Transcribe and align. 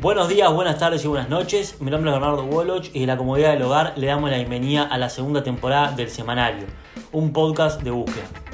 Buenos 0.00 0.28
días, 0.28 0.52
buenas 0.52 0.78
tardes 0.78 1.04
y 1.04 1.08
buenas 1.08 1.28
noches. 1.28 1.80
Mi 1.80 1.90
nombre 1.90 2.12
es 2.12 2.20
Bernardo 2.20 2.44
Woloch 2.44 2.88
y 2.94 3.00
de 3.00 3.06
la 3.08 3.16
comodidad 3.16 3.54
del 3.54 3.62
hogar 3.62 3.94
le 3.96 4.06
damos 4.06 4.30
la 4.30 4.36
bienvenida 4.36 4.84
a 4.84 4.96
la 4.96 5.08
segunda 5.08 5.42
temporada 5.42 5.90
del 5.90 6.08
Semanario, 6.08 6.66
un 7.10 7.32
podcast 7.32 7.82
de 7.82 7.90
búsqueda. 7.90 8.47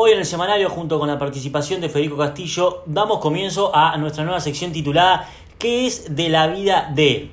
Hoy 0.00 0.12
en 0.12 0.20
el 0.20 0.26
semanario, 0.26 0.70
junto 0.70 1.00
con 1.00 1.08
la 1.08 1.18
participación 1.18 1.80
de 1.80 1.88
Federico 1.88 2.16
Castillo, 2.16 2.84
damos 2.86 3.18
comienzo 3.18 3.74
a 3.74 3.96
nuestra 3.96 4.22
nueva 4.22 4.38
sección 4.38 4.70
titulada 4.70 5.28
¿Qué 5.58 5.88
es 5.88 6.14
de 6.14 6.28
la 6.28 6.46
vida 6.46 6.88
de? 6.94 7.32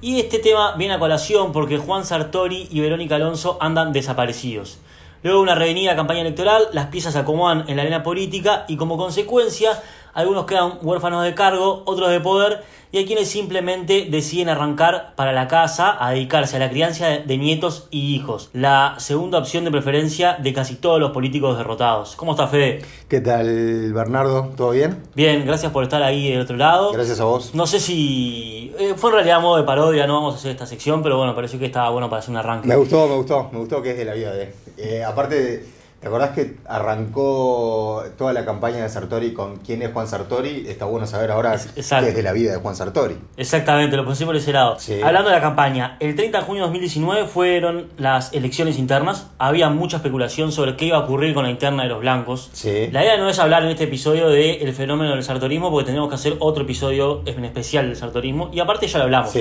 Y 0.00 0.20
este 0.20 0.38
tema 0.38 0.76
viene 0.76 0.94
a 0.94 1.00
colación 1.00 1.50
porque 1.50 1.76
Juan 1.76 2.04
Sartori 2.04 2.68
y 2.70 2.78
Verónica 2.78 3.16
Alonso 3.16 3.58
andan 3.60 3.92
desaparecidos. 3.92 4.78
Luego 5.24 5.38
de 5.38 5.42
una 5.42 5.56
revenida 5.56 5.96
campaña 5.96 6.20
electoral, 6.20 6.68
las 6.72 6.86
piezas 6.86 7.14
se 7.14 7.18
acomodan 7.18 7.64
en 7.66 7.74
la 7.74 7.82
arena 7.82 8.04
política 8.04 8.64
y 8.68 8.76
como 8.76 8.96
consecuencia, 8.96 9.82
algunos 10.18 10.46
quedan 10.46 10.72
huérfanos 10.82 11.22
de 11.22 11.32
cargo, 11.32 11.84
otros 11.86 12.10
de 12.10 12.18
poder 12.18 12.64
y 12.90 12.98
hay 12.98 13.06
quienes 13.06 13.28
simplemente 13.28 14.08
deciden 14.10 14.48
arrancar 14.48 15.14
para 15.14 15.32
la 15.32 15.46
casa 15.46 15.96
a 16.04 16.10
dedicarse 16.10 16.56
a 16.56 16.58
la 16.58 16.70
crianza 16.70 17.06
de 17.24 17.38
nietos 17.38 17.86
y 17.92 18.16
hijos. 18.16 18.50
La 18.52 18.96
segunda 18.98 19.38
opción 19.38 19.62
de 19.62 19.70
preferencia 19.70 20.36
de 20.42 20.52
casi 20.52 20.74
todos 20.74 20.98
los 20.98 21.12
políticos 21.12 21.56
derrotados. 21.56 22.16
¿Cómo 22.16 22.32
está 22.32 22.48
Fede? 22.48 22.82
¿Qué 23.06 23.20
tal 23.20 23.92
Bernardo? 23.92 24.50
¿Todo 24.56 24.72
bien? 24.72 25.04
Bien, 25.14 25.46
gracias 25.46 25.70
por 25.70 25.84
estar 25.84 26.02
ahí 26.02 26.32
del 26.32 26.40
otro 26.40 26.56
lado. 26.56 26.90
Gracias 26.90 27.20
a 27.20 27.24
vos. 27.24 27.54
No 27.54 27.68
sé 27.68 27.78
si 27.78 28.74
eh, 28.76 28.94
fue 28.96 29.10
en 29.10 29.16
realidad 29.16 29.40
modo 29.40 29.58
de 29.58 29.62
parodia, 29.62 30.08
no 30.08 30.14
vamos 30.14 30.34
a 30.34 30.38
hacer 30.38 30.50
esta 30.50 30.66
sección, 30.66 31.00
pero 31.00 31.16
bueno, 31.16 31.32
pareció 31.36 31.60
que 31.60 31.66
estaba 31.66 31.90
bueno 31.90 32.10
para 32.10 32.18
hacer 32.18 32.32
un 32.32 32.38
arranque. 32.38 32.66
Me 32.66 32.74
gustó, 32.74 33.06
me 33.06 33.14
gustó, 33.14 33.50
me 33.52 33.60
gustó 33.60 33.80
que 33.80 33.92
es 33.92 33.98
de 33.98 34.04
la 34.04 34.14
vida 34.14 34.32
de... 34.32 34.52
Eh, 34.78 35.04
aparte 35.04 35.77
¿Te 36.00 36.06
acordás 36.06 36.30
que 36.30 36.54
arrancó 36.66 38.04
toda 38.16 38.32
la 38.32 38.44
campaña 38.44 38.84
de 38.84 38.88
Sartori 38.88 39.32
con 39.32 39.56
quién 39.56 39.82
es 39.82 39.92
Juan 39.92 40.06
Sartori? 40.06 40.64
Está 40.68 40.84
bueno 40.84 41.08
saber 41.08 41.32
ahora 41.32 41.58
qué 41.74 41.80
es 41.80 41.90
de 41.90 42.22
la 42.22 42.32
vida 42.32 42.52
de 42.52 42.58
Juan 42.58 42.76
Sartori. 42.76 43.16
Exactamente, 43.36 43.96
lo 43.96 44.04
pusimos 44.04 44.28
por 44.28 44.36
ese 44.36 44.52
lado. 44.52 44.76
Hablando 45.02 45.30
de 45.30 45.34
la 45.34 45.40
campaña, 45.40 45.96
el 45.98 46.14
30 46.14 46.38
de 46.38 46.44
junio 46.44 46.62
de 46.62 46.66
2019 46.68 47.26
fueron 47.26 47.88
las 47.96 48.32
elecciones 48.32 48.78
internas. 48.78 49.26
Había 49.38 49.70
mucha 49.70 49.96
especulación 49.96 50.52
sobre 50.52 50.76
qué 50.76 50.84
iba 50.84 50.98
a 50.98 51.00
ocurrir 51.00 51.34
con 51.34 51.42
la 51.42 51.50
interna 51.50 51.82
de 51.82 51.88
los 51.88 52.00
blancos. 52.00 52.52
La 52.92 53.02
idea 53.02 53.16
no 53.16 53.28
es 53.28 53.40
hablar 53.40 53.64
en 53.64 53.70
este 53.70 53.84
episodio 53.84 54.28
del 54.28 54.72
fenómeno 54.74 55.10
del 55.10 55.24
sartorismo, 55.24 55.72
porque 55.72 55.86
tenemos 55.86 56.08
que 56.08 56.14
hacer 56.14 56.36
otro 56.38 56.62
episodio 56.62 57.22
en 57.26 57.44
especial 57.44 57.86
del 57.86 57.96
sartorismo. 57.96 58.50
Y 58.52 58.60
aparte 58.60 58.86
ya 58.86 58.98
lo 58.98 59.04
hablamos. 59.04 59.34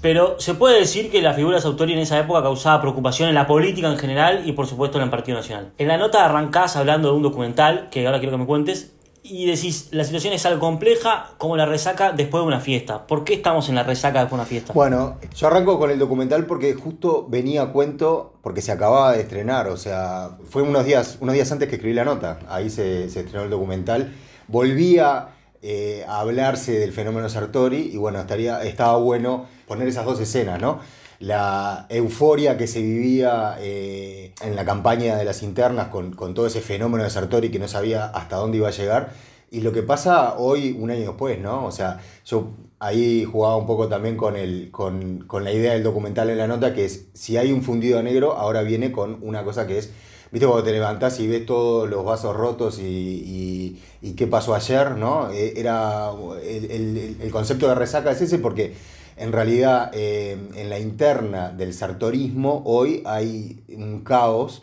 Pero 0.00 0.36
se 0.38 0.54
puede 0.54 0.78
decir 0.78 1.10
que 1.10 1.22
la 1.22 1.32
figura 1.32 1.56
de 1.56 1.62
Sartori 1.62 1.94
en 1.94 2.00
esa 2.00 2.18
época 2.18 2.42
causaba 2.42 2.80
preocupación 2.80 3.28
en 3.28 3.34
la 3.34 3.46
política 3.46 3.88
en 3.88 3.98
general 3.98 4.42
y 4.44 4.52
por 4.52 4.66
supuesto 4.66 4.98
en 4.98 5.04
el 5.04 5.10
Partido 5.10 5.38
Nacional. 5.38 5.72
En 5.78 5.88
la 5.88 5.95
nota 5.98 6.24
arrancás 6.24 6.76
hablando 6.76 7.10
de 7.10 7.16
un 7.16 7.22
documental, 7.22 7.88
que 7.90 8.06
ahora 8.06 8.18
quiero 8.18 8.32
que 8.32 8.38
me 8.38 8.46
cuentes, 8.46 8.92
y 9.22 9.46
decís, 9.46 9.88
la 9.90 10.04
situación 10.04 10.32
es 10.32 10.46
algo 10.46 10.60
compleja 10.60 11.30
como 11.38 11.56
la 11.56 11.66
resaca 11.66 12.12
después 12.12 12.42
de 12.42 12.46
una 12.46 12.60
fiesta. 12.60 13.06
¿Por 13.06 13.24
qué 13.24 13.34
estamos 13.34 13.68
en 13.68 13.74
la 13.74 13.82
resaca 13.82 14.20
después 14.20 14.38
de 14.38 14.42
una 14.42 14.48
fiesta? 14.48 14.72
Bueno, 14.72 15.18
yo 15.34 15.46
arranco 15.48 15.78
con 15.78 15.90
el 15.90 15.98
documental 15.98 16.46
porque 16.46 16.74
justo 16.74 17.26
venía 17.28 17.62
a 17.62 17.72
cuento, 17.72 18.34
porque 18.42 18.62
se 18.62 18.72
acababa 18.72 19.12
de 19.12 19.22
estrenar, 19.22 19.68
o 19.68 19.76
sea, 19.76 20.38
fue 20.48 20.62
unos 20.62 20.84
días, 20.84 21.18
unos 21.20 21.34
días 21.34 21.50
antes 21.50 21.68
que 21.68 21.74
escribí 21.74 21.94
la 21.94 22.04
nota, 22.04 22.38
ahí 22.48 22.70
se, 22.70 23.08
se 23.10 23.20
estrenó 23.20 23.44
el 23.44 23.50
documental. 23.50 24.14
Volvía 24.48 25.30
eh, 25.62 26.04
a 26.06 26.20
hablarse 26.20 26.78
del 26.78 26.92
fenómeno 26.92 27.28
Sartori 27.28 27.90
y 27.92 27.96
bueno, 27.96 28.20
estaría, 28.20 28.62
estaba 28.62 28.96
bueno 28.98 29.46
poner 29.66 29.88
esas 29.88 30.04
dos 30.04 30.20
escenas, 30.20 30.60
¿no? 30.60 30.78
La 31.18 31.86
euforia 31.88 32.56
que 32.56 32.66
se 32.66 32.80
vivía 32.82 33.56
eh, 33.60 34.34
en 34.42 34.56
la 34.56 34.64
campaña 34.64 35.16
de 35.16 35.24
las 35.24 35.42
internas 35.42 35.88
con, 35.88 36.14
todo 36.34 36.46
ese 36.46 36.60
fenómeno 36.60 37.04
de 37.04 37.10
Sartori 37.10 37.50
que 37.50 37.58
no 37.58 37.68
sabía 37.68 38.06
hasta 38.06 38.36
dónde 38.36 38.58
iba 38.58 38.68
a 38.68 38.72
llegar 38.72 39.12
y 39.50 39.60
lo 39.60 39.72
que 39.72 39.82
pasa 39.82 40.36
hoy, 40.36 40.76
un 40.78 40.90
año 40.90 41.02
después, 41.02 41.38
¿no? 41.38 41.64
O 41.64 41.70
sea, 41.70 42.00
yo 42.24 42.50
ahí 42.80 43.24
jugaba 43.24 43.56
un 43.56 43.66
poco 43.66 43.88
también 43.88 44.16
con, 44.16 44.36
el, 44.36 44.70
con, 44.72 45.20
con 45.26 45.44
la 45.44 45.52
idea 45.52 45.72
del 45.72 45.82
documental 45.82 46.30
en 46.30 46.38
la 46.38 46.46
nota, 46.48 46.74
que 46.74 46.84
es, 46.84 47.06
si 47.14 47.36
hay 47.36 47.52
un 47.52 47.62
fundido 47.62 48.02
negro, 48.02 48.32
ahora 48.36 48.62
viene 48.62 48.92
con 48.92 49.18
una 49.22 49.44
cosa 49.44 49.66
que 49.66 49.78
es 49.78 49.92
viste 50.30 50.46
cuando 50.46 50.64
te 50.64 50.72
levantás 50.72 51.20
y 51.20 51.28
ves 51.28 51.46
todos 51.46 51.88
los 51.88 52.04
vasos 52.04 52.36
rotos 52.36 52.78
y, 52.80 53.80
qué 54.16 54.26
pasó 54.26 54.54
ayer, 54.54 54.92
¿no? 54.92 55.30
Eh, 55.30 55.54
era 55.56 56.10
el, 56.42 57.28
concepto 57.30 57.68
de 57.68 57.74
resaca 57.74 58.10
es 58.10 58.20
ese 58.20 58.38
porque 58.38 58.74
en 59.16 59.32
realidad 59.32 59.90
eh, 59.94 60.38
en 60.54 60.70
la 60.70 60.78
interna 60.78 61.50
del 61.50 61.72
sartorismo 61.74 62.62
hoy 62.66 63.02
hay 63.06 63.64
un 63.68 64.02
caos 64.04 64.62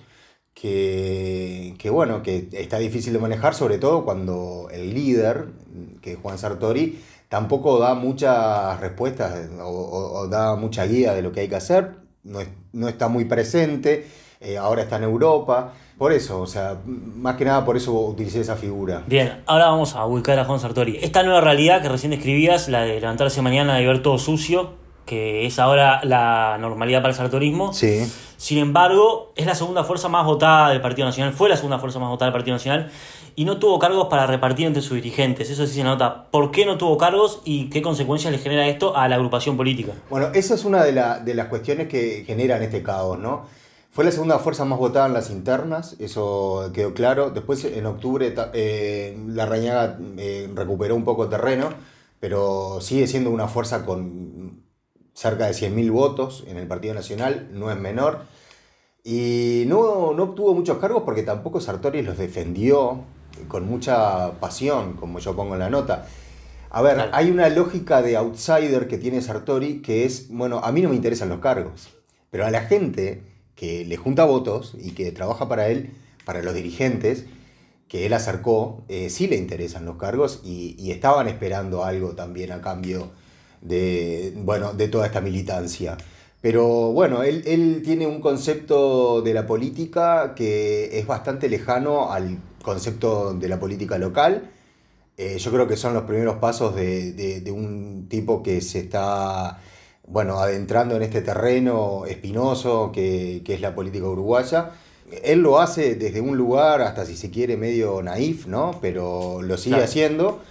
que, 0.53 1.75
bueno, 1.91 2.23
que 2.23 2.47
está 2.53 2.77
difícil 2.77 3.11
de 3.11 3.19
manejar, 3.19 3.53
sobre 3.53 3.77
todo 3.79 4.05
cuando 4.05 4.69
el 4.71 4.93
líder, 4.93 5.47
que 6.01 6.13
es 6.13 6.17
Juan 6.17 6.37
Sartori, 6.37 7.01
tampoco 7.27 7.79
da 7.79 7.95
muchas 7.95 8.79
respuestas 8.79 9.49
o, 9.61 10.27
da 10.29 10.55
mucha 10.55 10.85
guía 10.85 11.13
de 11.13 11.21
lo 11.21 11.33
que 11.33 11.41
hay 11.41 11.49
que 11.49 11.55
hacer, 11.57 11.95
no, 12.23 12.39
no 12.71 12.87
está 12.87 13.09
muy 13.09 13.25
presente 13.25 14.05
eh, 14.43 14.57
ahora 14.57 14.83
está 14.83 14.97
en 14.97 15.03
Europa. 15.03 15.73
Por 16.03 16.11
eso, 16.11 16.41
o 16.41 16.47
sea, 16.47 16.79
más 16.85 17.37
que 17.37 17.45
nada 17.45 17.63
por 17.63 17.77
eso 17.77 17.93
utilicé 17.93 18.41
esa 18.41 18.57
figura. 18.57 19.03
Bien, 19.07 19.41
ahora 19.45 19.67
vamos 19.67 19.95
a 19.95 20.05
ubicar 20.05 20.37
a 20.37 20.43
Juan 20.43 20.59
Sartori. 20.59 20.99
Esta 21.01 21.23
nueva 21.23 21.39
realidad 21.39 21.81
que 21.81 21.87
recién 21.87 22.11
describías, 22.11 22.67
la 22.67 22.81
de 22.81 22.99
levantarse 22.99 23.41
mañana 23.41 23.79
y 23.79 23.85
ver 23.85 24.01
todo 24.01 24.17
sucio, 24.17 24.71
que 25.05 25.45
es 25.45 25.59
ahora 25.59 26.01
la 26.03 26.57
normalidad 26.59 26.99
para 26.99 27.11
el 27.11 27.15
sartorismo. 27.15 27.71
Sí. 27.71 28.05
Sin 28.35 28.57
embargo, 28.57 29.31
es 29.37 29.45
la 29.45 29.55
segunda 29.55 29.85
fuerza 29.85 30.09
más 30.09 30.25
votada 30.25 30.71
del 30.71 30.81
Partido 30.81 31.07
Nacional, 31.07 31.31
fue 31.31 31.47
la 31.47 31.55
segunda 31.55 31.79
fuerza 31.79 31.99
más 31.99 32.09
votada 32.09 32.31
del 32.31 32.33
Partido 32.33 32.55
Nacional 32.55 32.91
y 33.37 33.45
no 33.45 33.55
tuvo 33.55 33.79
cargos 33.79 34.07
para 34.09 34.27
repartir 34.27 34.67
entre 34.67 34.81
sus 34.81 34.95
dirigentes. 34.95 35.49
Eso 35.51 35.65
sí 35.65 35.73
se 35.73 35.85
nota. 35.85 36.25
¿Por 36.31 36.51
qué 36.51 36.65
no 36.65 36.77
tuvo 36.77 36.97
cargos 36.97 37.41
y 37.45 37.69
qué 37.69 37.81
consecuencias 37.81 38.33
le 38.33 38.39
genera 38.39 38.67
esto 38.67 38.97
a 38.97 39.07
la 39.07 39.15
agrupación 39.15 39.55
política? 39.55 39.93
Bueno, 40.09 40.31
esa 40.33 40.55
es 40.55 40.65
una 40.65 40.83
de, 40.83 40.91
de 41.23 41.33
las 41.33 41.47
cuestiones 41.47 41.87
que 41.87 42.25
generan 42.27 42.61
este 42.61 42.83
caos, 42.83 43.17
¿no? 43.17 43.62
Fue 43.93 44.03
la 44.03 44.11
segunda 44.11 44.39
fuerza 44.39 44.65
más 44.65 44.79
votada 44.79 45.05
en 45.05 45.13
las 45.13 45.29
internas, 45.29 45.95
eso 45.99 46.71
quedó 46.73 46.95
claro. 46.95 47.29
Después, 47.29 47.63
en 47.63 47.85
octubre, 47.85 48.33
eh, 48.53 49.15
la 49.27 49.45
Rañaga 49.45 49.99
eh, 50.17 50.49
recuperó 50.55 50.95
un 50.95 51.03
poco 51.03 51.29
terreno, 51.29 51.69
pero 52.19 52.81
sigue 52.81 53.05
siendo 53.05 53.29
una 53.29 53.47
fuerza 53.47 53.85
con 53.85 54.63
cerca 55.13 55.45
de 55.45 55.51
100.000 55.51 55.91
votos 55.91 56.43
en 56.47 56.57
el 56.57 56.67
Partido 56.67 56.95
Nacional, 56.95 57.49
no 57.51 57.69
es 57.69 57.77
menor. 57.77 58.21
Y 59.03 59.65
no, 59.67 60.11
no 60.13 60.23
obtuvo 60.23 60.55
muchos 60.55 60.79
cargos 60.79 61.03
porque 61.03 61.21
tampoco 61.21 61.61
Sartori 61.61 62.01
los 62.01 62.17
defendió 62.17 63.03
con 63.47 63.67
mucha 63.67 64.39
pasión, 64.39 64.93
como 64.93 65.19
yo 65.19 65.35
pongo 65.35 65.53
en 65.53 65.59
la 65.59 65.69
nota. 65.69 66.07
A 66.71 66.81
ver, 66.81 67.11
hay 67.13 67.29
una 67.29 67.47
lógica 67.49 68.01
de 68.01 68.17
outsider 68.17 68.87
que 68.87 68.97
tiene 68.97 69.21
Sartori 69.21 69.83
que 69.83 70.05
es, 70.05 70.29
bueno, 70.29 70.61
a 70.63 70.71
mí 70.71 70.81
no 70.81 70.89
me 70.89 70.95
interesan 70.95 71.29
los 71.29 71.41
cargos, 71.41 71.89
pero 72.31 72.47
a 72.47 72.49
la 72.49 72.61
gente 72.61 73.32
que 73.55 73.85
le 73.85 73.97
junta 73.97 74.25
votos 74.25 74.75
y 74.79 74.91
que 74.91 75.11
trabaja 75.11 75.47
para 75.47 75.67
él, 75.69 75.91
para 76.25 76.41
los 76.41 76.53
dirigentes, 76.53 77.25
que 77.87 78.05
él 78.05 78.13
acercó, 78.13 78.83
eh, 78.87 79.09
sí 79.09 79.27
le 79.27 79.35
interesan 79.35 79.85
los 79.85 79.97
cargos 79.97 80.41
y, 80.43 80.91
estaban 80.91 81.27
esperando 81.27 81.83
algo 81.83 82.13
también 82.15 82.51
a 82.51 82.61
cambio 82.61 83.11
de, 83.61 84.33
bueno, 84.37 84.73
de 84.73 84.87
toda 84.87 85.05
esta 85.05 85.21
militancia. 85.21 85.97
Pero 86.41 86.91
bueno, 86.91 87.23
él, 87.23 87.81
tiene 87.85 88.07
un 88.07 88.19
concepto 88.19 89.21
de 89.21 89.33
la 89.33 89.45
política 89.47 90.33
que 90.35 90.97
es 90.99 91.07
bastante 91.07 91.47
lejano 91.49 92.11
al 92.11 92.39
concepto 92.63 93.33
de 93.33 93.47
la 93.47 93.59
política 93.59 93.97
local. 93.97 94.51
Eh, 95.17 95.37
yo 95.37 95.51
creo 95.51 95.67
que 95.67 95.77
son 95.77 95.93
los 95.93 96.03
primeros 96.03 96.37
pasos 96.37 96.75
de 96.75 97.53
un 97.55 98.07
tipo 98.09 98.43
que 98.43 98.61
se 98.61 98.79
está 98.79 99.59
bueno, 100.05 100.39
adentrando 100.39 100.95
en 100.95 101.03
este 101.03 101.21
terreno 101.21 102.05
espinoso 102.05 102.91
que, 102.93 103.41
es 103.45 103.61
la 103.61 103.73
política 103.73 104.05
uruguaya. 104.05 104.71
Él 105.23 105.41
lo 105.41 105.59
hace 105.59 105.95
desde 105.95 106.21
un 106.21 106.37
lugar, 106.37 106.81
hasta 106.81 107.05
si 107.05 107.15
se 107.15 107.29
quiere, 107.29 107.57
medio 107.57 108.01
naif, 108.01 108.47
¿no? 108.47 108.79
Pero 108.81 109.41
lo 109.41 109.57
sigue 109.57 109.83
haciendo. 109.83 110.41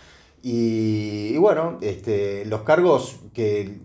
Y, 0.42 1.36
bueno, 1.36 1.78
este, 1.82 2.44
los 2.46 2.62
cargos 2.62 3.20
que, 3.34 3.78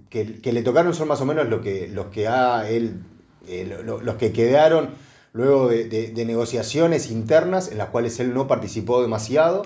le 0.44 0.62
tocaron 0.64 0.94
son 0.94 1.08
más 1.08 1.22
o 1.22 1.26
menos 1.26 1.48
lo 1.50 1.62
que, 1.62 1.88
los 1.88 2.08
que 2.08 2.28
ha 2.28 2.70
él, 2.70 3.02
eh, 3.48 3.84
los 3.86 4.16
que 4.16 4.32
quedaron 4.32 4.90
luego 5.34 5.68
de 5.70 6.24
negociaciones 6.26 7.12
internas 7.12 7.72
en 7.72 7.78
las 7.78 7.90
cuales 7.90 8.20
él 8.20 8.34
no 8.34 8.48
participó 8.48 9.02
demasiado 9.02 9.64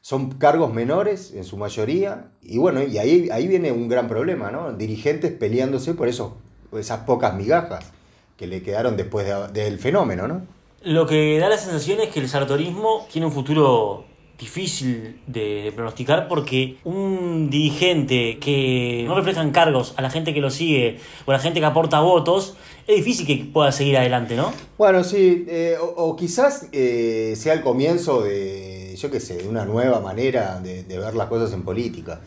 son 0.00 0.30
cargos 0.32 0.72
menores 0.72 1.32
en 1.34 1.44
su 1.44 1.56
mayoría, 1.56 2.30
y 2.42 2.58
bueno, 2.58 2.82
y 2.82 2.98
ahí, 2.98 3.28
ahí 3.30 3.46
viene 3.46 3.72
un 3.72 3.88
gran 3.88 4.08
problema, 4.08 4.50
¿no? 4.50 4.72
Dirigentes 4.72 5.32
peleándose 5.32 5.94
por 5.94 6.08
eso, 6.08 6.36
esas 6.78 7.00
pocas 7.00 7.34
migajas 7.34 7.92
que 8.36 8.46
le 8.46 8.62
quedaron 8.62 8.96
después 8.96 9.26
del 9.52 9.78
fenómeno, 9.78 10.26
¿no? 10.26 10.42
Lo 10.82 11.06
que 11.06 11.38
da 11.38 11.50
la 11.50 11.58
sensación 11.58 12.00
es 12.00 12.08
que 12.08 12.20
el 12.20 12.28
sartorismo 12.28 13.06
tiene 13.12 13.26
un 13.26 13.32
futuro 13.32 14.06
difícil 14.38 15.20
de 15.26 15.70
pronosticar 15.76 16.26
porque 16.26 16.78
un 16.84 17.50
dirigente 17.50 18.38
que 18.38 19.04
no 19.06 19.14
refleja 19.14 19.42
en 19.42 19.50
cargos 19.50 19.92
a 19.98 20.02
la 20.02 20.08
gente 20.08 20.32
que 20.32 20.40
lo 20.40 20.48
sigue 20.48 20.98
o 21.26 21.30
a 21.30 21.34
la 21.34 21.40
gente 21.40 21.60
que 21.60 21.66
aporta 21.66 22.00
votos, 22.00 22.56
es 22.86 22.96
difícil 22.96 23.26
que 23.26 23.44
pueda 23.52 23.70
seguir 23.70 23.98
adelante, 23.98 24.36
¿no? 24.36 24.52
Bueno, 24.78 25.04
sí, 25.04 25.44
eh, 25.46 25.76
o, 25.78 26.16
quizás 26.16 26.68
eh, 26.72 27.34
sea 27.36 27.52
el 27.52 27.60
comienzo 27.60 28.22
de, 28.22 28.69
yo 29.00 29.10
qué 29.10 29.20
sé, 29.20 29.38
de 29.38 29.48
una 29.48 29.64
nueva 29.64 30.00
manera 30.00 30.60
de, 30.60 30.84
de 30.84 30.98
ver 30.98 31.14
las 31.14 31.28
cosas 31.28 31.52
en 31.52 31.62
política. 31.62 32.20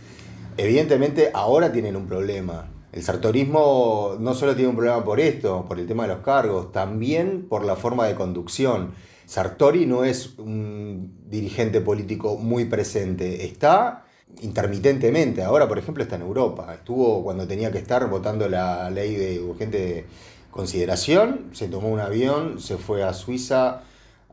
Evidentemente 0.58 1.32
ahora 1.34 1.72
tienen 1.72 1.96
un 1.96 2.08
problema. 2.08 2.70
El 2.92 3.02
sartorismo 3.02 4.18
no 4.20 4.36
solo 4.36 4.56
tiene 4.56 4.70
un 4.70 4.76
problema 4.76 5.04
por 5.04 5.20
esto, 5.20 5.66
por 5.68 5.80
el 5.80 5.88
tema 5.88 6.04
de 6.04 6.10
los 6.10 6.24
cargos, 6.24 6.72
también 6.72 7.48
por 7.50 7.66
la 7.66 7.76
forma 7.76 8.06
de 8.06 8.14
conducción. 8.14 8.94
Sartori 9.26 9.86
no 9.86 10.04
es 10.04 10.38
un 10.38 11.12
dirigente 11.28 11.82
político 11.82 12.38
muy 12.38 12.66
presente, 12.66 13.46
está 13.46 14.06
intermitentemente. 14.42 15.44
Ahora, 15.44 15.68
por 15.68 15.80
ejemplo, 15.80 16.04
está 16.04 16.18
en 16.18 16.22
Europa. 16.22 16.72
Estuvo 16.74 17.24
cuando 17.24 17.48
tenía 17.48 17.72
que 17.72 17.80
estar 17.80 18.08
votando 18.10 18.48
la 18.48 18.90
ley 18.92 19.16
de 19.16 19.40
urgente 19.40 20.06
consideración, 20.52 21.50
se 21.54 21.68
tomó 21.68 21.88
un 21.88 22.00
avión, 22.00 22.60
se 22.60 22.78
fue 22.78 23.04
a 23.04 23.14
Suiza 23.14 23.82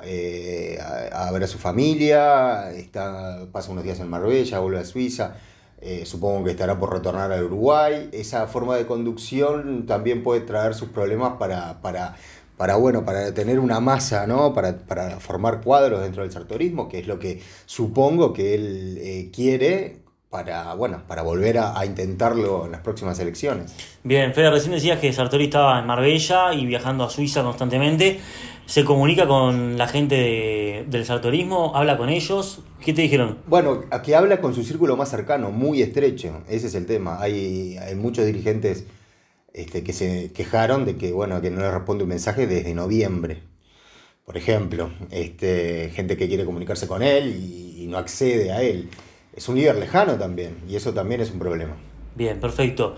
eh, 0.03 0.79
a, 1.13 1.31
ver 1.33 1.45
a 1.45 1.47
su 1.47 1.59
familia, 1.59 2.71
está, 2.73 3.47
pasa 3.53 3.71
unos 3.71 3.85
días 3.85 4.01
en 4.01 4.09
Marbella, 4.09 4.59
vuelve 4.59 4.81
a 4.81 4.85
Suiza. 4.85 5.37
Eh, 5.83 6.05
supongo 6.05 6.45
que 6.45 6.51
estará 6.51 6.79
por 6.79 6.93
retornar 6.93 7.33
al 7.33 7.45
Uruguay. 7.45 8.11
Esa 8.13 8.47
forma 8.47 8.77
de 8.77 8.87
conducción 8.87 9.87
también 9.87 10.23
puede 10.23 10.43
traer 10.43 10.75
sus 10.75 10.91
problemas 10.91 11.35
para, 11.39 11.81
para, 11.81 12.17
para, 12.57 12.77
bueno, 12.77 13.05
para 13.05 13.33
tener 13.33 13.59
una 13.59 13.81
masa, 13.81 14.27
¿no? 14.27 14.53
Para, 14.53 14.75
formar 15.21 15.63
cuadros 15.63 16.03
dentro 16.03 16.23
del 16.23 16.33
sartorismo, 16.33 16.89
que 16.89 16.99
es 16.99 17.07
lo 17.07 17.19
que 17.19 17.41
supongo 17.65 18.33
que 18.35 18.55
él 18.55 18.99
eh, 19.01 19.31
quiere 19.35 20.03
para, 20.31 20.75
bueno, 20.75 21.03
para 21.09 21.23
volver 21.23 21.59
a, 21.59 21.85
intentarlo 21.85 22.67
en 22.67 22.73
las 22.73 22.81
próximas 22.81 23.19
elecciones. 23.19 23.75
Bien, 24.05 24.33
Fede, 24.33 24.51
recién 24.51 24.73
decías 24.73 25.01
que 25.01 25.13
Sartori 25.13 25.45
estaba 25.45 25.81
en 25.81 25.87
Marbella 25.87 26.55
y 26.55 26.67
viajando 26.67 27.05
a 27.05 27.11
Suiza 27.11 27.43
constantemente. 27.43 28.21
¿Se 28.65 28.85
comunica 28.85 29.27
con 29.27 29.77
la 29.77 29.89
gente 29.89 30.87
del 30.89 31.05
sartorismo? 31.05 31.73
¿Habla 31.75 31.97
con 31.97 32.09
ellos? 32.09 32.61
¿Qué 32.85 32.93
te 32.93 33.03
dijeron? 33.03 33.39
Bueno, 33.49 33.83
aquí 33.91 34.13
habla 34.13 34.41
con 34.41 34.55
su 34.55 34.63
círculo 34.63 34.97
más 34.97 35.09
cercano, 35.09 35.51
muy 35.51 35.83
estrecho. 35.83 36.45
Ese 36.49 36.69
es 36.69 36.77
el 36.77 36.87
tema. 36.87 37.21
Hay, 37.21 37.77
hay 37.79 37.97
muchos 37.97 38.25
dirigentes 38.25 38.85
este, 39.53 39.83
que 39.83 39.93
se 39.93 40.31
quejaron 40.33 40.85
de 40.85 40.97
que, 40.97 41.11
bueno, 41.11 41.41
que 41.41 41.51
no 41.51 41.61
le 41.61 41.71
responde 41.73 42.05
un 42.05 42.11
mensaje 42.11 42.47
desde 42.47 42.73
noviembre. 42.73 43.43
Por 44.25 44.37
ejemplo, 44.37 44.93
este, 45.11 45.91
gente 45.93 46.17
que 46.17 46.29
quiere 46.29 46.45
comunicarse 46.45 46.87
con 46.87 47.03
él 47.03 47.35
y, 47.35 47.83
y 47.83 47.87
no 47.89 47.99
accede 47.99 48.53
a 48.53 48.63
él. 48.63 48.89
Es 49.41 49.49
un 49.49 49.57
líder 49.57 49.77
lejano 49.77 50.17
también, 50.17 50.59
y 50.69 50.77
eso 50.77 50.93
también 50.93 51.23
es 51.23 51.31
un 51.31 51.39
problema. 51.39 51.75
Bien, 52.15 52.39
perfecto. 52.39 52.97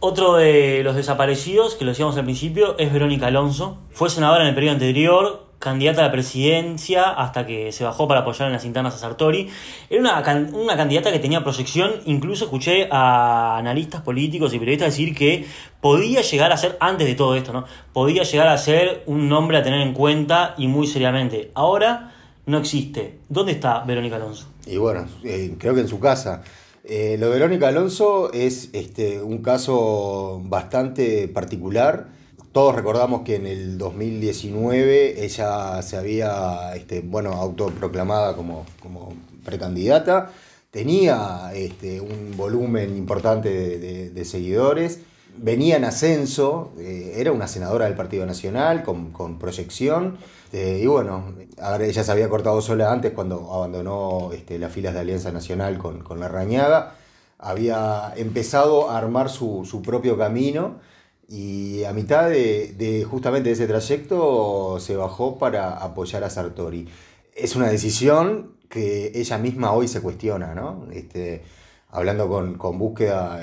Otro 0.00 0.34
de 0.34 0.82
los 0.82 0.96
desaparecidos, 0.96 1.76
que 1.76 1.84
lo 1.84 1.92
decíamos 1.92 2.16
al 2.16 2.24
principio, 2.24 2.76
es 2.76 2.92
Verónica 2.92 3.28
Alonso. 3.28 3.78
Fue 3.92 4.10
senadora 4.10 4.42
en 4.42 4.48
el 4.48 4.54
periodo 4.56 4.72
anterior, 4.72 5.46
candidata 5.60 6.00
a 6.00 6.06
la 6.06 6.10
presidencia 6.10 7.10
hasta 7.10 7.46
que 7.46 7.70
se 7.70 7.84
bajó 7.84 8.08
para 8.08 8.22
apoyar 8.22 8.48
en 8.48 8.54
las 8.54 8.64
internas 8.64 8.96
a 8.96 8.98
Sartori. 8.98 9.48
Era 9.88 10.00
una, 10.00 10.48
una 10.54 10.76
candidata 10.76 11.12
que 11.12 11.20
tenía 11.20 11.44
proyección, 11.44 11.92
incluso 12.04 12.46
escuché 12.46 12.88
a 12.90 13.56
analistas 13.56 14.02
políticos 14.02 14.52
y 14.54 14.58
periodistas 14.58 14.88
decir 14.88 15.14
que 15.14 15.46
podía 15.80 16.20
llegar 16.22 16.50
a 16.50 16.56
ser, 16.56 16.76
antes 16.80 17.06
de 17.06 17.14
todo 17.14 17.36
esto, 17.36 17.52
¿no? 17.52 17.64
Podía 17.92 18.24
llegar 18.24 18.48
a 18.48 18.58
ser 18.58 19.04
un 19.06 19.28
nombre 19.28 19.56
a 19.58 19.62
tener 19.62 19.82
en 19.82 19.92
cuenta 19.92 20.56
y 20.58 20.66
muy 20.66 20.88
seriamente. 20.88 21.52
Ahora 21.54 22.12
no 22.44 22.58
existe. 22.58 23.20
¿Dónde 23.28 23.52
está 23.52 23.84
Verónica 23.84 24.16
Alonso? 24.16 24.48
Y 24.66 24.78
bueno, 24.78 25.06
eh, 25.22 25.54
creo 25.58 25.74
que 25.74 25.80
en 25.80 25.88
su 25.88 26.00
casa. 26.00 26.42
Eh, 26.82 27.16
lo 27.18 27.26
de 27.26 27.32
Verónica 27.34 27.68
Alonso 27.68 28.32
es 28.32 28.70
este, 28.72 29.22
un 29.22 29.38
caso 29.38 30.42
bastante 30.44 31.28
particular. 31.28 32.08
Todos 32.52 32.74
recordamos 32.74 33.22
que 33.22 33.36
en 33.36 33.46
el 33.46 33.78
2019 33.78 35.24
ella 35.24 35.82
se 35.82 35.96
había 35.96 36.74
este, 36.74 37.00
bueno, 37.00 37.32
autoproclamada 37.32 38.34
como, 38.34 38.66
como 38.80 39.14
precandidata, 39.44 40.32
tenía 40.70 41.52
este, 41.54 42.00
un 42.00 42.36
volumen 42.36 42.96
importante 42.96 43.50
de, 44.10 44.24
seguidores, 44.24 45.00
venía 45.36 45.76
en 45.76 45.84
ascenso, 45.84 46.72
eh, 46.78 47.14
era 47.16 47.30
una 47.32 47.46
senadora 47.46 47.84
del 47.84 47.94
Partido 47.94 48.26
Nacional 48.26 48.82
con, 48.82 49.12
con 49.12 49.38
proyección 49.38 50.16
este, 50.46 50.78
y 50.78 50.86
bueno, 50.86 51.34
ella 51.80 52.04
se 52.04 52.12
había 52.12 52.28
cortado 52.28 52.60
sola 52.60 52.92
antes 52.92 53.12
cuando 53.12 53.52
abandonó 53.52 54.30
este, 54.32 54.60
las 54.60 54.72
filas 54.72 54.94
de 54.94 55.00
Alianza 55.00 55.32
Nacional 55.32 55.76
con, 55.76 56.20
la 56.20 56.28
Rañaga. 56.28 56.94
Había 57.38 58.12
empezado 58.16 58.90
a 58.90 58.96
armar 58.96 59.28
su, 59.28 59.82
propio 59.84 60.16
camino 60.16 60.78
y 61.28 61.82
a 61.82 61.92
mitad 61.92 62.30
de, 62.30 63.04
justamente 63.10 63.48
de 63.48 63.54
ese 63.54 63.66
trayecto 63.66 64.78
se 64.78 64.96
bajó 64.96 65.36
para 65.36 65.78
apoyar 65.78 66.22
a 66.22 66.30
Sartori. 66.30 66.88
Es 67.34 67.56
una 67.56 67.68
decisión 67.68 68.52
que 68.68 69.12
ella 69.16 69.38
misma 69.38 69.72
hoy 69.72 69.88
se 69.88 70.00
cuestiona, 70.00 70.54
¿no? 70.54 70.86
Este, 70.92 71.42
hablando 71.90 72.28
con, 72.28 72.78
búsqueda, 72.78 73.40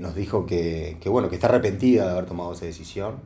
nos 0.00 0.14
dijo 0.14 0.46
que, 0.46 0.96
que, 1.00 1.08
bueno, 1.10 1.28
que 1.28 1.34
está 1.34 1.48
arrepentida 1.48 2.06
de 2.06 2.10
haber 2.12 2.26
tomado 2.26 2.54
esa 2.54 2.64
decisión, 2.64 3.16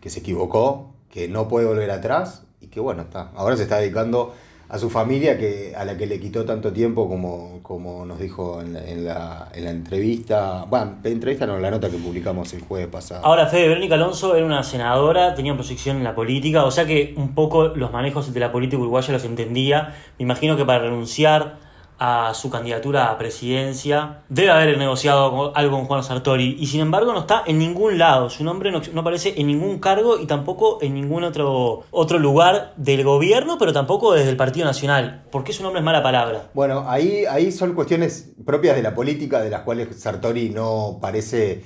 que 0.00 0.08
se 0.08 0.20
equivocó, 0.20 0.93
que 1.14 1.28
no 1.28 1.46
puede 1.46 1.64
volver 1.64 1.92
atrás 1.92 2.42
y 2.60 2.66
que 2.66 2.80
bueno, 2.80 3.02
está. 3.02 3.30
Ahora 3.36 3.56
se 3.56 3.62
está 3.62 3.78
dedicando 3.78 4.34
a 4.68 4.78
su 4.80 4.90
familia 4.90 5.38
que, 5.38 5.72
a 5.76 5.84
la 5.84 5.96
que 5.96 6.06
le 6.06 6.18
quitó 6.18 6.44
tanto 6.44 6.72
tiempo 6.72 7.08
como, 7.08 7.60
como 7.62 8.04
nos 8.04 8.18
dijo 8.18 8.60
en 8.60 8.72
la, 8.72 9.48
en 9.54 9.64
la, 9.64 9.70
entrevista, 9.70 10.64
bueno, 10.68 10.96
entrevista 11.04 11.46
no, 11.46 11.60
la 11.60 11.70
nota 11.70 11.88
que 11.88 11.98
publicamos 11.98 12.52
el 12.54 12.62
jueves 12.62 12.88
pasado. 12.88 13.24
Ahora, 13.24 13.46
Fede, 13.46 13.68
Verónica 13.68 13.94
Alonso 13.94 14.34
era 14.34 14.44
una 14.44 14.64
senadora, 14.64 15.36
tenía 15.36 15.54
proyección 15.54 15.98
en 15.98 16.04
la 16.04 16.16
política, 16.16 16.64
o 16.64 16.72
sea 16.72 16.84
que 16.84 17.14
un 17.16 17.32
poco 17.32 17.68
los 17.68 17.92
manejos 17.92 18.34
de 18.34 18.40
la 18.40 18.50
política 18.50 18.82
uruguaya 18.82 19.12
los 19.12 19.24
entendía. 19.24 19.94
Me 20.18 20.24
imagino 20.24 20.56
que 20.56 20.64
para 20.64 20.80
renunciar 20.80 21.58
a 21.98 22.32
su 22.34 22.50
candidatura 22.50 23.10
a 23.10 23.18
presidencia. 23.18 24.22
Debe 24.28 24.50
haber 24.50 24.78
negociado 24.78 25.54
algo 25.54 25.76
con 25.76 25.86
Juan 25.86 26.04
Sartori 26.04 26.56
y 26.58 26.66
sin 26.66 26.80
embargo 26.80 27.12
no 27.12 27.20
está 27.20 27.44
en 27.46 27.58
ningún 27.58 27.98
lado. 27.98 28.30
Su 28.30 28.44
nombre 28.44 28.70
no, 28.70 28.80
aparece 29.00 29.34
en 29.36 29.46
ningún 29.46 29.78
cargo 29.78 30.18
y 30.18 30.26
tampoco 30.26 30.78
en 30.82 30.94
ningún 30.94 31.24
otro, 31.24 31.84
otro 31.90 32.18
lugar 32.18 32.74
del 32.76 33.04
gobierno, 33.04 33.58
pero 33.58 33.72
tampoco 33.72 34.12
desde 34.12 34.30
el 34.30 34.36
Partido 34.36 34.66
Nacional. 34.66 35.24
¿Por 35.30 35.44
qué 35.44 35.52
su 35.52 35.62
nombre 35.62 35.80
es 35.80 35.84
mala 35.84 36.02
palabra? 36.02 36.50
Bueno, 36.54 36.84
ahí, 36.88 37.24
ahí 37.26 37.52
son 37.52 37.74
cuestiones 37.74 38.32
propias 38.44 38.76
de 38.76 38.82
la 38.82 38.94
política 38.94 39.40
de 39.40 39.50
las 39.50 39.62
cuales 39.62 40.00
Sartori 40.00 40.50
no 40.50 40.98
parece 41.00 41.62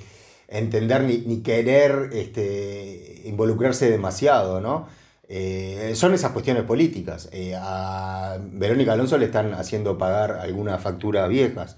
entender 0.47 1.03
ni, 1.03 1.19
ni 1.19 1.41
querer 1.41 2.09
este, 2.13 3.21
involucrarse 3.25 3.89
demasiado, 3.89 4.59
¿no? 4.59 4.87
Eh, 5.31 5.91
son 5.95 6.13
esas 6.15 6.31
cuestiones 6.31 6.63
políticas. 6.63 7.29
Eh, 7.31 7.55
a 7.55 8.39
Verónica 8.41 8.93
Alonso 8.93 9.17
le 9.17 9.25
están 9.25 9.53
haciendo 9.53 9.97
pagar 9.97 10.31
algunas 10.41 10.81
facturas 10.81 11.29
viejas. 11.29 11.77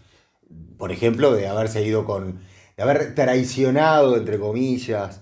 Por 0.78 0.92
ejemplo, 0.92 1.34
de 1.34 1.48
haberse 1.48 1.84
ido 1.86 2.06
con. 2.06 2.40
de 2.78 2.84
haber 2.84 3.14
traicionado, 3.14 4.16
entre 4.18 4.40
comillas, 4.40 5.22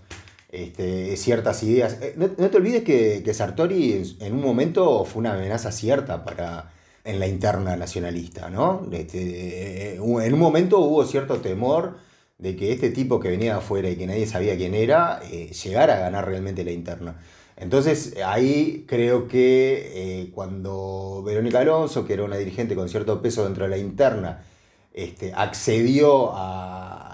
este, 0.52 1.18
ciertas 1.18 1.64
ideas. 1.64 1.98
Eh, 2.02 2.14
no, 2.18 2.30
te 2.30 2.58
olvides 2.58 2.84
que, 2.84 3.34
Sartori 3.34 4.16
en 4.20 4.34
un 4.34 4.42
momento 4.42 5.06
fue 5.06 5.22
una 5.22 5.34
amenaza 5.34 5.72
cierta 5.72 6.24
para 6.24 6.72
en 7.04 7.20
la 7.20 7.28
interna 7.28 7.76
nacionalista, 7.78 8.50
¿no? 8.50 8.88
Este, 8.92 9.96
en 9.96 10.34
un 10.34 10.40
momento 10.40 10.80
hubo 10.80 11.06
cierto 11.06 11.38
temor 11.42 11.98
de 12.38 12.56
que 12.56 12.72
este 12.72 12.92
tipo 12.92 13.20
que 13.20 13.30
venía 13.30 13.58
afuera 13.58 13.90
y 13.90 13.96
que 13.96 14.06
nadie 14.08 14.28
sabía 14.28 14.56
quién 14.58 14.76
era, 14.76 15.22
llegara 15.22 15.96
a 15.96 16.00
ganar 16.00 16.28
realmente 16.28 16.64
la 16.64 16.72
interna. 16.72 17.16
Entonces 17.60 18.16
ahí 18.25 18.86
creo 18.88 19.28
que 19.28 20.22
eh, 20.22 20.32
cuando 20.34 21.22
Verónica 21.25 21.60
Alonso, 21.60 22.06
que 22.06 22.13
era 22.13 22.24
una 22.24 22.38
dirigente 22.38 22.74
con 22.74 22.88
cierto 22.88 23.22
peso 23.22 23.44
dentro 23.44 23.66
de 23.66 23.70
la 23.70 23.78
interna, 23.78 24.46
este, 24.94 25.34
accedió 25.34 26.32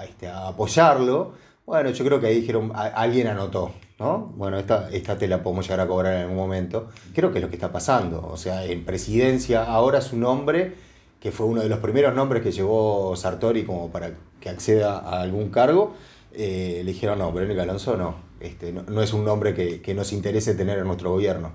este, 0.04 0.28
a, 0.28 0.48
apoyarlo, 0.48 1.34
bueno, 1.66 1.90
yo 1.90 2.06
creo 2.06 2.20
que 2.20 2.28
ahí 2.28 2.42
dijeron, 2.42 2.72
alguien 2.75 3.25
anotó, 3.28 3.72
¿no? 3.98 4.34
Bueno, 4.36 4.60
esta, 4.60 4.90
esta 4.92 5.18
te 5.18 5.28
la 5.28 5.42
podemos 5.42 5.66
llegar 5.66 5.80
a 5.80 5.88
cobrar 5.88 6.14
en 6.14 6.22
algún 6.22 6.38
momento. 6.38 6.90
Creo 7.16 7.32
que 7.32 7.40
es 7.40 7.44
lo 7.44 7.50
que 7.50 7.56
está 7.56 7.72
pasando. 7.72 8.28
O 8.28 8.38
sea, 8.38 8.66
en 8.66 8.86
presidencia 8.86 9.64
ahora 9.64 10.00
su 10.02 10.16
nombre, 10.16 10.75
que 11.20 11.32
fue 11.32 11.48
uno 11.48 11.62
de 11.62 11.70
los 11.70 11.80
primeros 11.80 12.14
nombres 12.14 12.44
que 12.44 12.52
llevó 12.52 13.16
Sartori 13.16 13.66
como 13.66 13.90
para 13.90 14.12
que 14.40 14.50
acceda 14.50 15.00
a 15.00 15.22
algún 15.22 15.50
cargo, 15.50 15.96
eh, 16.34 16.82
le 16.86 16.92
dijeron, 16.92 17.18
no, 17.18 17.32
Verónica 17.32 17.64
Alonso 17.64 17.98
no, 17.98 18.25
este, 18.39 18.74
no, 18.74 19.01
es 19.01 19.13
un 19.13 19.25
nombre 19.25 19.54
que, 19.54 19.94
nos 19.94 20.13
interese 20.13 20.56
tener 20.56 20.80
en 20.80 20.88
nuestro 20.88 21.12
gobierno. 21.12 21.54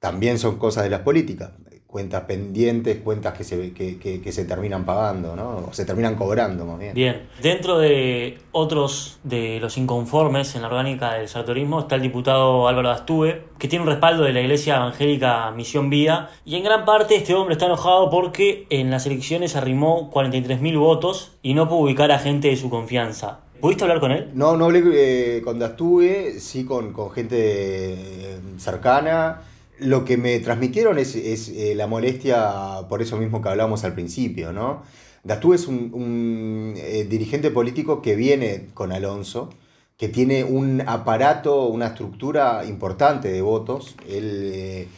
también 0.00 0.38
son 0.38 0.58
cosas 0.58 0.84
de 0.84 0.90
las 0.90 1.00
políticas 1.00 1.50
cuentas 1.96 2.24
pendientes, 2.24 2.98
cuentas 2.98 3.32
que 3.32 3.42
se, 3.42 3.72
que, 3.72 3.98
que, 3.98 4.32
se 4.32 4.44
terminan 4.44 4.84
pagando, 4.84 5.34
¿no? 5.34 5.68
O 5.70 5.72
se 5.72 5.86
terminan 5.86 6.14
cobrando, 6.14 6.66
más 6.66 6.78
bien. 6.78 6.92
Bien, 6.92 7.26
dentro 7.40 7.78
de 7.78 8.38
otros 8.52 9.18
de 9.22 9.60
los 9.60 9.78
inconformes 9.78 10.54
en 10.56 10.60
la 10.60 10.68
orgánica 10.68 11.14
del 11.14 11.26
sartorismo 11.26 11.80
está 11.80 11.94
el 11.94 12.02
diputado 12.02 12.68
Álvaro 12.68 12.90
Astúe, 12.90 13.36
que 13.58 13.66
tiene 13.66 13.84
un 13.84 13.88
respaldo 13.88 14.24
de 14.24 14.34
la 14.34 14.42
Iglesia 14.42 14.76
Evangélica 14.76 15.50
Misión 15.52 15.88
Vida, 15.88 16.28
y 16.44 16.56
en 16.56 16.64
gran 16.64 16.84
parte 16.84 17.16
este 17.16 17.34
hombre 17.34 17.54
está 17.54 17.64
enojado 17.64 18.10
porque 18.10 18.66
en 18.68 18.90
las 18.90 19.06
elecciones 19.06 19.56
arrimó 19.56 20.10
43.000 20.12 20.78
votos 20.78 21.38
y 21.40 21.54
no 21.54 21.66
pudo 21.66 21.78
ubicar 21.78 22.12
a 22.12 22.18
gente 22.18 22.48
de 22.48 22.56
su 22.56 22.68
confianza. 22.68 23.45
¿Pudiste 23.60 23.84
hablar 23.84 24.00
con 24.00 24.12
él? 24.12 24.30
No, 24.34 24.56
no 24.56 24.66
hablé 24.66 24.82
eh, 24.94 25.42
Dastúe, 25.56 26.38
sí 26.38 26.64
con, 26.64 26.92
con 26.92 27.10
gente 27.10 27.36
eh, 27.38 28.38
cercana 28.58 29.42
lo 29.78 30.04
que 30.04 30.16
me 30.16 30.38
transmitieron 30.40 30.98
es, 30.98 31.14
eh, 31.16 31.74
la 31.74 31.86
molestia 31.86 32.86
por 32.88 33.02
eso 33.02 33.16
mismo 33.16 33.42
que 33.42 33.48
hablábamos 33.48 33.84
al 33.84 33.94
principio, 33.94 34.52
¿no? 34.52 34.82
Dastú 35.22 35.54
es 35.54 35.66
un, 35.66 36.74
eh, 36.76 37.04
dirigente 37.08 37.50
político 37.50 38.00
que 38.00 38.14
viene 38.14 38.68
con 38.74 38.92
Alonso, 38.92 39.50
que 39.96 40.08
tiene 40.08 40.44
un 40.44 40.82
aparato, 40.86 41.66
una 41.66 41.88
estructura 41.88 42.64
importante 42.64 43.28
de 43.32 43.42
votos. 43.42 43.96
Él 44.08 44.88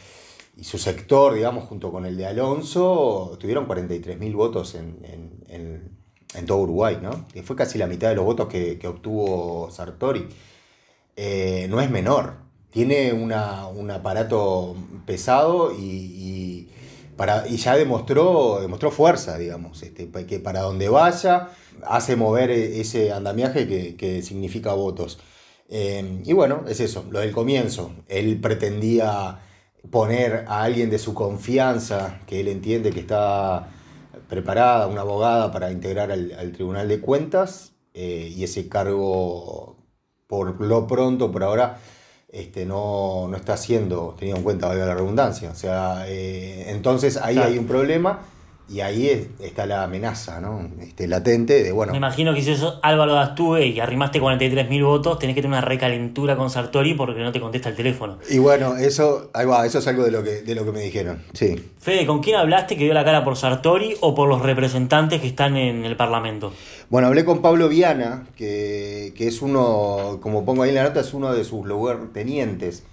y 0.55 0.63
su 0.65 0.77
sector, 0.77 1.33
digamos, 1.35 1.63
junto 1.65 1.91
con 1.91 2.05
el 2.05 2.17
de 2.17 2.27
Alonso, 2.27 3.37
tuvieron 3.39 3.65
43.000 3.67 4.35
votos 4.35 4.75
en, 4.75 5.98
todo 6.45 6.59
Uruguay, 6.59 6.99
¿no? 7.01 7.25
Que 7.33 7.43
fue 7.43 7.55
casi 7.55 7.77
la 7.77 7.87
mitad 7.87 8.09
de 8.09 8.15
los 8.15 8.25
votos 8.25 8.47
que, 8.47 8.79
obtuvo 8.87 9.69
Sartori. 9.71 10.27
no 11.69 11.81
es 11.81 11.89
menor 11.89 12.49
tiene 12.71 13.13
un 13.13 13.31
aparato 13.91 14.75
pesado 15.05 15.71
y, 15.73 16.67
para, 17.17 17.47
y 17.47 17.57
ya 17.57 17.75
demostró, 17.75 18.59
demostró 18.61 18.91
fuerza, 18.91 19.37
digamos, 19.37 19.81
este, 19.83 20.09
que 20.25 20.39
para 20.39 20.61
donde 20.61 20.89
vaya 20.89 21.49
hace 21.85 22.15
mover 22.15 22.51
e, 22.51 22.79
ese 22.81 23.11
andamiaje 23.11 23.95
que, 23.97 24.21
significa 24.21 24.73
votos. 24.73 25.19
Eh, 25.69 26.21
y 26.25 26.33
bueno, 26.33 26.63
es 26.67 26.79
eso, 26.79 27.05
lo 27.09 27.19
del 27.19 27.31
comienzo. 27.31 27.91
Él 28.07 28.39
pretendía 28.39 29.39
poner 29.91 30.45
a 30.47 30.63
alguien 30.63 30.89
de 30.89 30.99
su 30.99 31.13
confianza, 31.13 32.19
que 32.27 32.39
él 32.39 32.47
entiende 32.47 32.91
que 32.91 32.99
está 32.99 33.69
preparada, 34.27 34.87
una 34.87 35.01
abogada 35.01 35.51
para 35.51 35.71
integrar 35.71 36.11
al, 36.11 36.51
Tribunal 36.51 36.87
de 36.87 36.99
Cuentas, 36.99 37.73
eh, 37.93 38.33
y 38.35 38.43
ese 38.43 38.67
cargo, 38.67 39.77
por 40.27 40.61
lo 40.61 40.87
pronto, 40.87 41.31
por 41.31 41.43
ahora, 41.43 41.79
este, 42.27 42.65
no, 42.65 43.27
no, 43.27 43.35
está 43.35 43.57
siendo 43.57 44.15
tenido 44.17 44.37
en 44.37 44.43
cuenta, 44.43 44.67
valga 44.67 44.85
la 44.85 44.95
redundancia. 44.95 45.51
O 45.51 45.55
sea, 45.55 46.05
eh, 46.07 46.69
entonces 46.71 47.17
ahí 47.17 47.37
hay 47.37 47.57
un 47.57 47.65
problema 47.65 48.21
y 48.69 48.81
ahí 48.81 49.29
está 49.39 49.65
la 49.65 49.83
amenaza, 49.83 50.39
¿no? 50.39 50.69
Este, 50.81 51.07
latente 51.07 51.63
de, 51.63 51.71
bueno... 51.71 51.91
Me 51.91 51.97
imagino 51.97 52.33
que 52.33 52.41
si 52.41 52.51
eso 52.51 52.79
Álvaro 52.83 53.13
Dastuve 53.13 53.65
y 53.65 53.79
arrimaste 53.79 54.21
43.000 54.21 54.85
votos, 54.85 55.17
tenés 55.17 55.35
que 55.35 55.41
tener 55.41 55.57
una 55.57 55.65
recalentura 55.65 56.37
con 56.37 56.49
Sartori 56.49 56.93
porque 56.93 57.19
no 57.21 57.31
te 57.31 57.39
contesta 57.39 57.69
el 57.69 57.75
teléfono. 57.75 58.19
Y 58.29 58.37
bueno, 58.37 58.77
eso, 58.77 59.31
ahí 59.33 59.45
va, 59.45 59.65
eso 59.65 59.79
es 59.79 59.87
algo 59.87 60.03
de 60.03 60.11
lo 60.11 60.23
que, 60.23 60.41
de 60.41 60.55
lo 60.55 60.65
que 60.65 60.71
me 60.71 60.81
dijeron, 60.81 61.23
sí. 61.33 61.71
Fede, 61.79 62.05
¿con 62.05 62.21
quién 62.21 62.35
hablaste 62.35 62.77
que 62.77 62.83
dio 62.83 62.93
la 62.93 63.03
cara 63.03 63.23
por 63.23 63.37
Sartori 63.37 63.95
o 64.01 64.13
por 64.13 64.29
los 64.29 64.41
representantes 64.41 65.19
que 65.19 65.27
están 65.27 65.57
en 65.57 65.85
el 65.85 65.95
Parlamento? 65.95 66.53
Bueno, 66.89 67.07
hablé 67.07 67.25
con 67.25 67.41
Pablo 67.41 67.69
Viana, 67.69 68.27
que, 68.35 69.13
es 69.17 69.41
uno, 69.41 70.19
como 70.21 70.45
pongo 70.45 70.63
ahí 70.63 70.69
en 70.69 70.75
la 70.75 70.83
nota, 70.83 70.99
es 70.99 71.13
uno 71.13 71.33
de 71.33 71.43
sus 71.43 71.65
lugartenientes. 71.65 72.83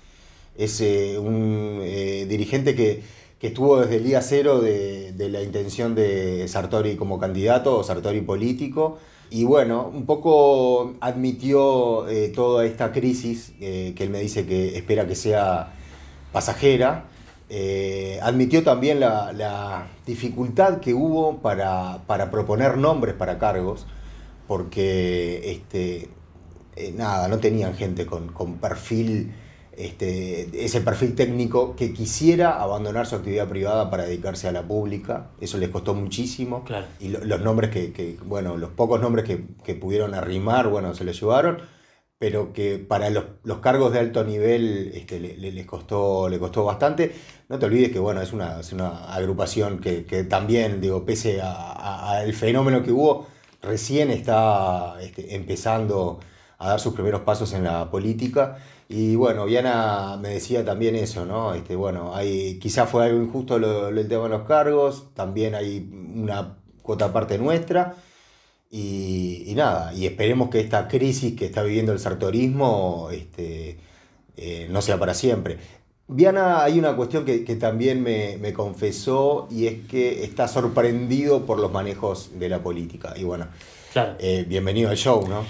Es 0.56 0.80
eh, 0.80 1.18
un 1.18 1.80
eh, 1.82 2.24
dirigente 2.26 2.74
que 2.74 3.02
que 3.38 3.48
estuvo 3.48 3.80
desde 3.80 3.96
el 3.96 4.04
día 4.04 4.22
cero 4.22 4.60
de, 4.60 5.14
la 5.30 5.42
intención 5.42 5.94
de 5.94 6.46
Sartori 6.48 6.96
como 6.96 7.18
candidato 7.18 7.78
o 7.78 7.84
Sartori 7.84 8.22
político. 8.22 8.98
Y 9.28 9.44
bueno, 9.44 9.90
un 9.92 10.06
poco 10.06 10.94
admitió 11.00 12.08
eh, 12.08 12.28
toda 12.34 12.64
esta 12.64 12.92
crisis 12.92 13.52
eh, 13.60 13.92
que 13.96 14.04
él 14.04 14.10
me 14.10 14.20
dice 14.20 14.46
que 14.46 14.76
espera 14.76 15.06
que 15.06 15.14
sea 15.14 15.72
pasajera. 16.32 17.04
Eh, 17.48 18.18
admitió 18.22 18.62
también 18.62 19.00
la, 19.00 19.88
dificultad 20.06 20.78
que 20.78 20.94
hubo 20.94 21.38
para, 21.38 22.30
proponer 22.30 22.78
nombres 22.78 23.14
para 23.14 23.38
cargos, 23.38 23.86
porque 24.46 25.50
este, 25.50 26.08
nada, 26.94 27.26
no 27.28 27.38
tenían 27.38 27.74
gente 27.74 28.06
con, 28.06 28.28
con 28.28 28.54
perfil 28.58 29.32
este, 29.76 30.64
ese 30.64 30.80
perfil 30.80 31.14
técnico 31.14 31.76
que 31.76 31.92
quisiera 31.92 32.62
abandonar 32.62 33.06
su 33.06 33.16
actividad 33.16 33.46
privada 33.46 33.90
para 33.90 34.04
dedicarse 34.04 34.48
a 34.48 34.52
la 34.52 34.62
pública. 34.62 35.32
Eso 35.40 35.58
les 35.58 35.68
costó 35.68 35.94
muchísimo. 35.94 36.64
Y 36.98 37.08
los 37.08 37.40
nombres 37.42 37.70
que, 37.70 38.18
bueno, 38.24 38.56
los 38.56 38.70
pocos 38.70 39.00
nombres 39.00 39.26
que, 39.26 39.74
pudieron 39.74 40.14
arrimar, 40.14 40.68
bueno, 40.68 40.94
se 40.94 41.04
les 41.04 41.20
llevaron, 41.20 41.58
pero 42.18 42.54
que 42.54 42.78
para 42.78 43.10
los, 43.10 43.24
cargos 43.60 43.92
de 43.92 43.98
alto 43.98 44.24
nivel 44.24 44.92
este, 44.94 45.20
les, 45.20 45.66
costó, 45.66 46.30
le 46.30 46.38
costó 46.38 46.64
bastante. 46.64 47.14
No 47.50 47.58
te 47.58 47.66
olvides 47.66 47.92
que, 47.92 47.98
bueno, 47.98 48.22
es 48.22 48.32
una, 48.32 49.12
agrupación 49.12 49.78
que, 49.80 50.24
también, 50.24 50.80
digo, 50.80 51.04
pese 51.04 51.42
al 51.42 52.32
fenómeno 52.32 52.82
que 52.82 52.92
hubo, 52.92 53.26
recién 53.60 54.10
está 54.10 54.96
este, 55.02 55.34
empezando 55.34 56.20
a 56.58 56.68
dar 56.70 56.80
sus 56.80 56.94
primeros 56.94 57.20
pasos 57.20 57.52
en 57.52 57.64
la 57.64 57.90
política 57.90 58.56
y 58.88 59.16
bueno, 59.16 59.46
Viana 59.46 60.16
me 60.20 60.30
decía 60.30 60.64
también 60.64 60.94
eso, 60.94 61.26
¿no? 61.26 61.54
Este, 61.54 61.74
bueno, 61.74 62.14
hay, 62.14 62.58
quizás 62.60 62.88
fue 62.88 63.04
algo 63.06 63.20
injusto 63.20 63.58
lo, 63.58 63.88
el 63.88 64.08
tema 64.08 64.24
de 64.24 64.28
los 64.30 64.46
cargos, 64.46 65.12
también 65.14 65.54
hay 65.54 65.88
una 66.14 66.56
cuota 66.82 67.12
parte 67.12 67.38
nuestra. 67.38 67.96
Y, 68.70 69.52
nada, 69.56 69.94
y 69.94 70.06
esperemos 70.06 70.50
que 70.50 70.60
esta 70.60 70.88
crisis 70.88 71.34
que 71.36 71.46
está 71.46 71.62
viviendo 71.62 71.92
el 71.92 71.98
sartorismo 71.98 73.08
este, 73.12 73.78
eh, 74.36 74.68
no 74.70 74.82
sea 74.82 74.98
para 74.98 75.14
siempre. 75.14 75.58
Viana, 76.08 76.62
hay 76.62 76.78
una 76.78 76.94
cuestión 76.94 77.24
que, 77.24 77.38
también 77.56 78.02
me, 78.02 78.52
confesó 78.52 79.48
y 79.50 79.66
es 79.66 79.86
que 79.88 80.24
está 80.24 80.46
sorprendido 80.46 81.46
por 81.46 81.58
los 81.58 81.72
manejos 81.72 82.38
de 82.38 82.48
la 82.48 82.62
política. 82.62 83.14
Y 83.16 83.24
bueno, 83.24 83.48
eh, 84.18 84.44
bienvenido 84.46 84.90
al 84.90 84.96
show, 84.96 85.26
¿no? 85.26 85.44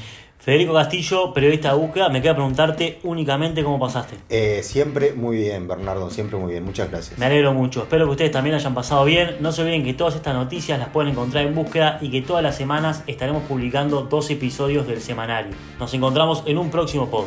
Federico 0.46 0.74
Castillo, 0.74 1.34
periodista 1.34 1.72
de 1.72 1.78
búsqueda, 1.80 2.08
me 2.08 2.22
queda 2.22 2.34
preguntarte 2.34 3.00
únicamente 3.02 3.64
cómo 3.64 3.80
pasaste. 3.80 4.14
Eh, 4.28 4.60
siempre 4.62 5.12
muy 5.12 5.38
bien, 5.38 5.66
Bernardo, 5.66 6.08
siempre 6.08 6.38
muy 6.38 6.52
bien. 6.52 6.64
Muchas 6.64 6.88
gracias. 6.88 7.18
Me 7.18 7.26
alegro 7.26 7.52
mucho. 7.52 7.82
Espero 7.82 8.04
que 8.04 8.12
ustedes 8.12 8.30
también 8.30 8.54
hayan 8.54 8.72
pasado 8.72 9.04
bien. 9.04 9.38
No 9.40 9.50
se 9.50 9.62
olviden 9.62 9.82
que 9.82 9.92
todas 9.92 10.14
estas 10.14 10.34
noticias 10.34 10.78
las 10.78 10.90
pueden 10.90 11.10
encontrar 11.10 11.44
en 11.44 11.52
búsqueda 11.52 11.98
y 12.00 12.12
que 12.12 12.22
todas 12.22 12.44
las 12.44 12.56
semanas 12.56 13.02
estaremos 13.08 13.42
publicando 13.42 14.02
dos 14.02 14.30
episodios 14.30 14.86
del 14.86 15.00
semanario. 15.00 15.50
Nos 15.80 15.92
encontramos 15.94 16.44
en 16.46 16.58
un 16.58 16.70
próximo 16.70 17.10
pod. 17.10 17.24